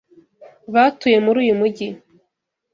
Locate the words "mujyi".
1.59-1.87